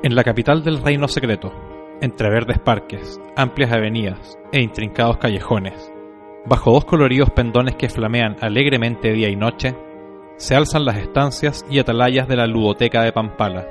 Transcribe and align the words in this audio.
En 0.00 0.14
la 0.14 0.22
capital 0.22 0.62
del 0.62 0.80
reino 0.80 1.08
secreto, 1.08 1.52
entre 2.00 2.30
verdes 2.30 2.60
parques, 2.60 3.20
amplias 3.34 3.72
avenidas 3.72 4.38
e 4.52 4.62
intrincados 4.62 5.16
callejones, 5.16 5.92
bajo 6.46 6.70
dos 6.70 6.84
coloridos 6.84 7.30
pendones 7.30 7.74
que 7.74 7.88
flamean 7.88 8.36
alegremente 8.40 9.12
día 9.12 9.28
y 9.28 9.34
noche, 9.34 9.74
se 10.36 10.54
alzan 10.54 10.84
las 10.84 10.98
estancias 10.98 11.66
y 11.68 11.80
atalayas 11.80 12.28
de 12.28 12.36
la 12.36 12.46
ludoteca 12.46 13.02
de 13.02 13.10
Pampala, 13.10 13.66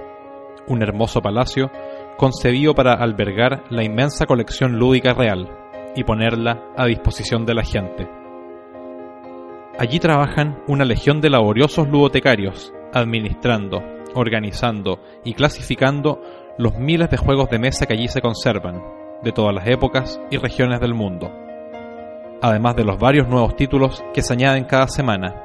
un 0.68 0.82
hermoso 0.82 1.22
palacio 1.22 1.72
concebido 2.18 2.76
para 2.76 2.92
albergar 2.92 3.64
la 3.70 3.86
inmensa 3.86 4.26
colección 4.26 4.78
lúdica 4.78 5.14
real 5.14 5.50
y 5.96 6.04
ponerla 6.04 6.62
a 6.76 6.88
disposición 6.88 7.46
de 7.46 7.54
la 7.54 7.64
gente. 7.64 8.06
Allí 9.80 10.00
trabajan 10.00 10.62
una 10.68 10.84
legión 10.84 11.22
de 11.22 11.30
laboriosos 11.30 11.88
ludotecarios, 11.88 12.74
administrando, 12.94 13.82
organizando 14.14 15.00
y 15.24 15.34
clasificando 15.34 16.22
los 16.58 16.78
miles 16.78 17.10
de 17.10 17.18
juegos 17.18 17.50
de 17.50 17.60
mesa 17.60 17.86
que 17.86 17.94
allí 17.94 18.08
se 18.08 18.22
conservan, 18.22 18.82
de 19.24 19.32
todas 19.32 19.54
las 19.54 19.68
épocas 19.68 20.20
y 20.32 20.38
regiones 20.38 20.80
del 20.80 20.94
mundo, 20.94 21.32
además 22.42 22.76
de 22.76 22.84
los 22.84 23.00
varios 23.00 23.28
nuevos 23.28 23.56
títulos 23.56 24.04
que 24.14 24.22
se 24.22 24.34
añaden 24.34 24.66
cada 24.66 24.88
semana, 24.88 25.44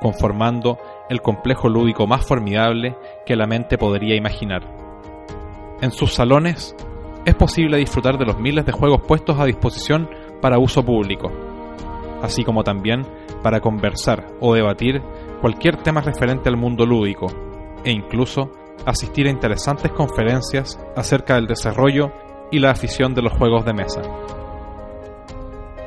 conformando 0.00 0.78
el 1.08 1.20
complejo 1.20 1.68
lúdico 1.68 2.06
más 2.06 2.26
formidable 2.26 2.96
que 3.24 3.36
la 3.36 3.46
mente 3.46 3.78
podría 3.78 4.16
imaginar. 4.16 4.62
En 5.80 5.90
sus 5.90 6.14
salones 6.14 6.74
es 7.24 7.34
posible 7.34 7.76
disfrutar 7.78 8.18
de 8.18 8.26
los 8.26 8.38
miles 8.38 8.64
de 8.64 8.72
juegos 8.72 9.02
puestos 9.02 9.38
a 9.38 9.44
disposición 9.44 10.08
para 10.40 10.58
uso 10.58 10.84
público, 10.84 11.30
así 12.22 12.44
como 12.44 12.64
también 12.64 13.02
para 13.42 13.60
conversar 13.60 14.26
o 14.40 14.54
debatir 14.54 15.00
cualquier 15.40 15.76
tema 15.78 16.00
referente 16.00 16.48
al 16.48 16.56
mundo 16.56 16.86
lúdico, 16.86 17.26
e 17.84 17.90
incluso 17.90 18.50
asistir 18.86 19.26
a 19.26 19.30
interesantes 19.30 19.92
conferencias 19.92 20.78
acerca 20.96 21.34
del 21.34 21.46
desarrollo 21.46 22.12
y 22.50 22.58
la 22.58 22.70
afición 22.70 23.14
de 23.14 23.22
los 23.22 23.32
juegos 23.32 23.64
de 23.64 23.72
mesa. 23.72 24.02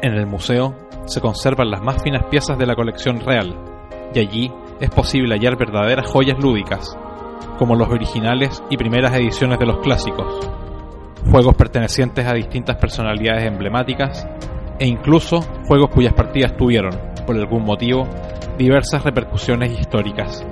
En 0.02 0.14
el 0.14 0.26
museo 0.26 0.76
se 1.06 1.22
conservan 1.22 1.70
las 1.70 1.82
más 1.82 2.02
finas 2.02 2.26
piezas 2.30 2.58
de 2.58 2.66
la 2.66 2.76
colección 2.76 3.20
real, 3.20 3.56
y 4.14 4.20
allí 4.20 4.52
es 4.80 4.90
posible 4.90 5.36
hallar 5.36 5.58
verdaderas 5.58 6.10
joyas 6.10 6.38
lúdicas, 6.40 6.98
como 7.58 7.76
los 7.76 7.90
originales 7.90 8.64
y 8.70 8.78
primeras 8.78 9.14
ediciones 9.16 9.60
de 9.60 9.66
los 9.66 9.80
clásicos, 9.80 10.50
juegos 11.32 11.56
pertenecientes 11.56 12.26
a 12.26 12.34
distintas 12.34 12.78
personalidades 12.78 13.46
emblemáticas 13.46 14.28
e 14.80 14.88
incluso 14.88 15.42
juegos 15.68 15.90
cuyas 15.90 16.14
partidas 16.14 16.56
tuvieron, 16.58 16.92
por 17.26 17.36
algún 17.36 17.64
motivo, 17.64 18.08
diversas 18.58 19.04
repercusiones 19.04 19.80
históricas. 19.80 20.46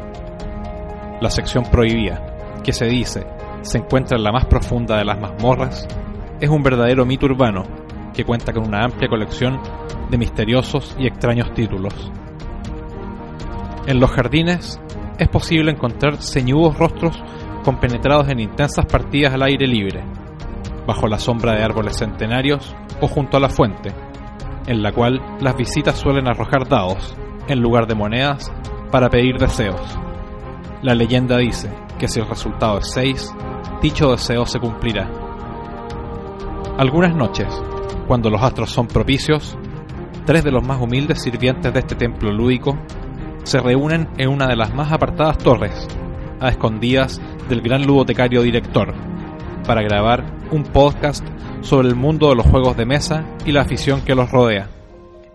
La 1.24 1.30
sección 1.30 1.64
prohibida, 1.64 2.60
que 2.66 2.74
se 2.74 2.86
dice 2.86 3.26
se 3.62 3.78
encuentra 3.78 4.18
en 4.18 4.26
la 4.26 4.34
más 4.34 4.44
profunda 4.44 4.98
de 4.98 5.06
las 5.06 5.18
mazmorras, 5.22 5.88
es 6.42 6.50
un 6.50 6.62
verdadero 6.62 7.06
mito 7.06 7.28
urbano 7.28 7.64
que 8.14 8.26
cuenta 8.26 8.52
con 8.52 8.68
una 8.68 8.84
amplia 8.84 9.08
colección 9.08 9.58
de 10.10 10.18
misteriosos 10.18 10.94
y 11.00 11.08
extraños 11.08 11.54
títulos. 11.54 11.94
En 13.88 14.02
los 14.02 14.12
jardines 14.12 14.82
es 15.18 15.30
posible 15.30 15.72
encontrar 15.72 16.22
ceñudos 16.22 16.78
rostros 16.78 17.18
compenetrados 17.64 18.28
en 18.28 18.42
intensas 18.42 18.86
partidas 18.86 19.34
al 19.34 19.44
aire 19.44 19.66
libre, 19.66 20.04
bajo 20.86 21.08
la 21.08 21.20
sombra 21.20 21.54
de 21.54 21.64
árboles 21.64 21.96
centenarios 21.96 22.76
o 23.00 23.08
junto 23.08 23.38
a 23.38 23.40
la 23.40 23.48
fuente, 23.48 23.94
en 24.68 24.84
la 24.84 24.92
cual 24.92 25.22
las 25.40 25.56
visitas 25.56 25.96
suelen 25.96 26.28
arrojar 26.28 26.68
dados, 26.68 27.16
en 27.48 27.62
lugar 27.62 27.88
de 27.88 27.96
monedas, 27.96 28.52
para 28.92 29.10
pedir 29.10 29.38
deseos. 29.38 29.98
La 30.84 30.94
leyenda 30.94 31.38
dice 31.38 31.70
que 31.98 32.10
si 32.10 32.20
el 32.20 32.28
resultado 32.28 32.80
es 32.80 32.92
6, 32.92 33.34
dicho 33.82 34.12
deseo 34.12 34.46
se 34.46 34.60
cumplirá. 34.60 35.10
Algunas 36.78 37.16
noches, 37.16 37.48
cuando 38.06 38.30
los 38.30 38.42
astros 38.42 38.70
son 38.70 38.88
propicios, 38.88 39.58
tres 40.26 40.44
de 40.44 40.52
los 40.52 40.68
más 40.68 40.82
humildes 40.82 41.22
sirvientes 41.22 41.72
de 41.72 41.80
este 41.80 41.96
templo 41.96 42.34
lúdico 42.34 42.78
se 43.44 43.60
reúnen 43.60 44.10
en 44.18 44.28
una 44.28 44.48
de 44.48 44.58
las 44.58 44.74
más 44.74 44.92
apartadas 44.92 45.38
torres, 45.38 45.88
a 46.42 46.50
escondidas 46.50 47.22
del 47.48 47.62
gran 47.62 47.86
ludotecario 47.86 48.42
director, 48.42 48.94
para 49.66 49.84
grabar 49.84 50.26
un 50.52 50.64
podcast 50.64 51.26
sobre 51.62 51.88
el 51.88 51.96
mundo 51.96 52.28
de 52.28 52.36
los 52.36 52.46
juegos 52.46 52.76
de 52.76 52.86
mesa 52.86 53.24
y 53.46 53.54
la 53.54 53.62
afición 53.62 54.02
que 54.02 54.16
los 54.16 54.30
rodea, 54.32 54.68